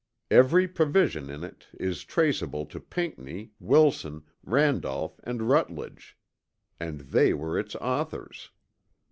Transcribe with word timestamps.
Every 0.31 0.67
provision 0.67 1.29
in 1.29 1.43
it 1.43 1.67
is 1.73 2.03
traceable 2.03 2.65
to 2.65 2.79
Pinckney, 2.79 3.51
Wilson, 3.59 4.23
Randolph 4.43 5.19
and 5.23 5.47
Rutledge, 5.47 6.17
and 6.79 7.01
they 7.01 7.35
were 7.35 7.59
its 7.59 7.75
authors. 7.75 8.49